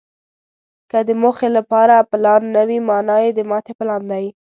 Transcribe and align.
که 0.89 0.97
د 1.07 1.09
موخې 1.21 1.49
لپاره 1.57 1.95
پلان 2.11 2.41
نه 2.55 2.61
وي، 2.67 2.79
مانا 2.87 3.17
یې 3.23 3.29
د 3.37 3.39
ماتې 3.49 3.73
پلان 3.79 4.01
دی. 4.11 4.25